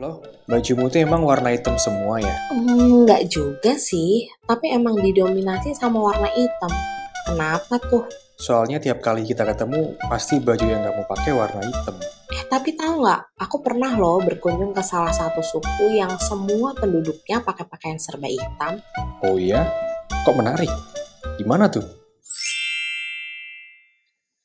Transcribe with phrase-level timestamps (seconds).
[0.00, 0.16] Loh,
[0.48, 2.32] bajumu tuh emang warna hitam semua ya?
[2.56, 6.72] Hmm, nggak juga sih, tapi emang didominasi sama warna hitam.
[7.28, 8.08] Kenapa tuh?
[8.40, 12.00] Soalnya tiap kali kita ketemu, pasti baju yang kamu pakai warna hitam.
[12.32, 13.44] Eh, tapi tahu nggak?
[13.44, 18.80] Aku pernah loh berkunjung ke salah satu suku yang semua penduduknya pakai pakaian serba hitam.
[19.20, 19.68] Oh iya?
[20.24, 20.72] Kok menarik?
[21.36, 21.84] Gimana tuh?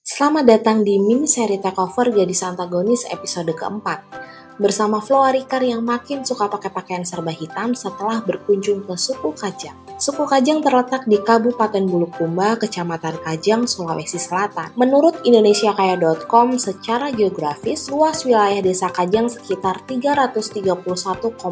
[0.00, 4.21] Selamat datang di mini seri takeover Gadis Antagonis episode keempat
[4.62, 9.74] bersama Flo Arikar yang makin suka pakai pakaian serba hitam setelah berkunjung ke suku Kajang.
[9.98, 14.70] Suku Kajang terletak di Kabupaten Bulukumba, Kecamatan Kajang, Sulawesi Selatan.
[14.78, 21.42] Menurut indonesiakaya.com, secara geografis, luas wilayah desa Kajang sekitar 331,17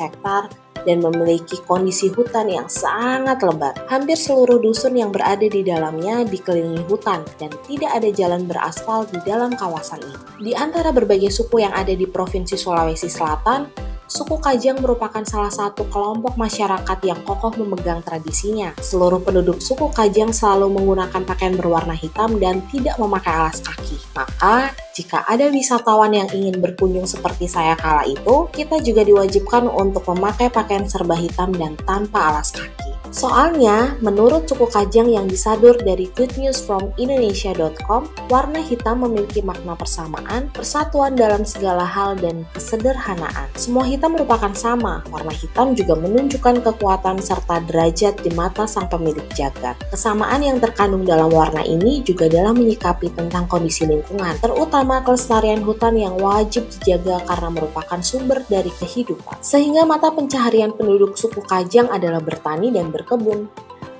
[0.00, 3.76] hektar dan memiliki kondisi hutan yang sangat lebat.
[3.90, 9.18] Hampir seluruh dusun yang berada di dalamnya dikelilingi hutan dan tidak ada jalan beraspal di
[9.24, 10.16] dalam kawasan ini.
[10.50, 15.88] Di antara berbagai suku yang ada di Provinsi Sulawesi Selatan, Suku Kajang merupakan salah satu
[15.88, 18.76] kelompok masyarakat yang kokoh memegang tradisinya.
[18.76, 23.96] Seluruh penduduk suku Kajang selalu menggunakan pakaian berwarna hitam dan tidak memakai alas kaki.
[24.12, 30.06] Maka, jika ada wisatawan yang ingin berkunjung seperti saya kala itu, kita juga diwajibkan untuk
[30.14, 32.73] memakai pakaian serba hitam dan tanpa alas kaki.
[33.14, 41.46] Soalnya, menurut suku Kajang yang disadur dari goodnewsfromindonesia.com, warna hitam memiliki makna persamaan, persatuan dalam
[41.46, 43.46] segala hal, dan kesederhanaan.
[43.54, 45.06] Semua hitam merupakan sama.
[45.14, 49.78] Warna hitam juga menunjukkan kekuatan serta derajat di mata sang pemilik jagat.
[49.94, 55.94] Kesamaan yang terkandung dalam warna ini juga dalam menyikapi tentang kondisi lingkungan, terutama kelestarian hutan
[55.94, 59.38] yang wajib dijaga karena merupakan sumber dari kehidupan.
[59.38, 63.52] Sehingga mata pencaharian penduduk suku Kajang adalah bertani dan ber berkebun.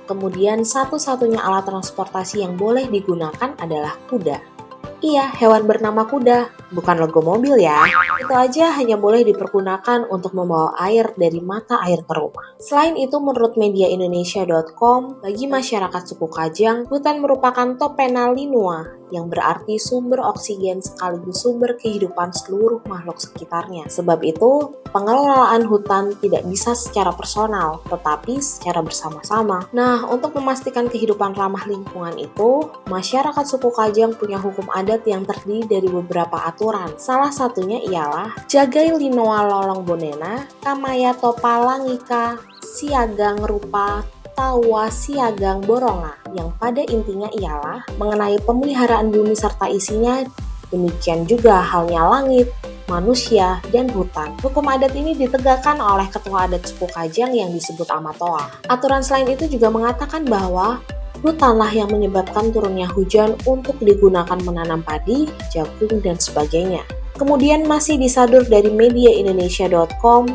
[0.09, 4.57] Kemudian satu-satunya alat transportasi yang boleh digunakan adalah kuda.
[5.05, 7.85] Iya, hewan bernama kuda, bukan logo mobil ya.
[8.17, 12.57] Itu aja hanya boleh dipergunakan untuk membawa air dari mata air ke rumah.
[12.57, 19.79] Selain itu, menurut media Indonesia.com, bagi masyarakat suku Kajang, hutan merupakan topena linua yang berarti
[19.79, 23.87] sumber oksigen sekaligus sumber kehidupan seluruh makhluk sekitarnya.
[23.87, 29.71] Sebab itu, pengelolaan hutan tidak bisa secara personal, tetapi secara bersama-sama.
[29.71, 35.67] Nah, untuk memastikan kehidupan ramah lingkungan itu, masyarakat suku Kajang punya hukum adat yang terdiri
[35.67, 36.95] dari beberapa aturan.
[36.99, 46.51] Salah satunya ialah Jagai Linoa Lolong Bonena, Kamaya Topalangika, Siagang Rupa, Tawa Siagang Boronga, yang
[46.59, 50.27] pada intinya ialah mengenai pemeliharaan bumi serta isinya,
[50.69, 52.51] demikian juga halnya langit,
[52.91, 54.35] manusia, dan hutan.
[54.43, 58.51] Hukum adat ini ditegakkan oleh ketua adat suku Kajang yang disebut Amatoa.
[58.67, 60.83] Aturan selain itu juga mengatakan bahwa
[61.25, 66.85] Hutanlah yang menyebabkan turunnya hujan untuk digunakan menanam padi, jagung, dan sebagainya.
[67.17, 70.27] Kemudian masih disadur dari media Indonesia.com,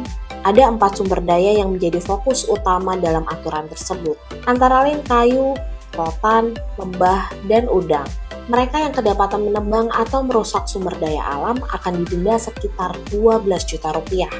[0.44, 4.16] ada empat sumber daya yang menjadi fokus utama dalam aturan tersebut,
[4.48, 5.52] antara lain kayu,
[5.94, 8.06] rotan, lembah, dan udang.
[8.50, 14.32] Mereka yang kedapatan menebang atau merusak sumber daya alam akan didenda sekitar 12 juta rupiah.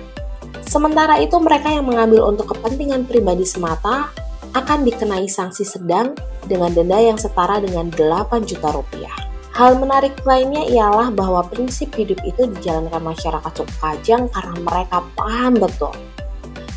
[0.66, 4.10] Sementara itu mereka yang mengambil untuk kepentingan pribadi semata
[4.50, 9.29] akan dikenai sanksi sedang dengan denda yang setara dengan 8 juta rupiah.
[9.50, 15.58] Hal menarik lainnya ialah bahwa prinsip hidup itu dijalankan masyarakat suku Kajang karena mereka paham
[15.58, 15.92] betul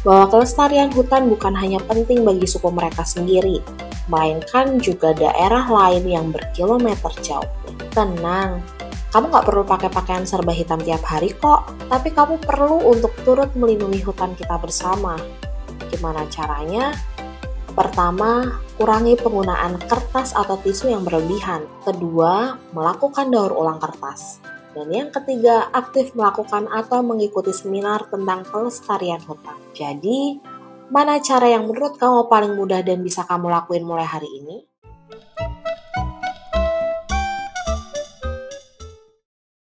[0.03, 3.63] bahwa kelestarian hutan bukan hanya penting bagi suku mereka sendiri,
[4.11, 7.47] melainkan juga daerah lain yang berkilometer jauh.
[7.95, 8.59] Tenang,
[9.15, 13.55] kamu nggak perlu pakai pakaian serba hitam tiap hari kok, tapi kamu perlu untuk turut
[13.55, 15.15] melindungi hutan kita bersama.
[15.87, 16.91] Gimana caranya?
[17.73, 21.65] Pertama, kurangi penggunaan kertas atau tisu yang berlebihan.
[21.81, 24.37] Kedua, melakukan daur ulang kertas.
[24.73, 29.57] Dan yang ketiga, aktif melakukan atau mengikuti seminar tentang kelestarian hutan.
[29.73, 30.37] Jadi,
[30.93, 34.72] mana cara yang menurut kamu paling mudah dan bisa kamu lakuin mulai hari ini?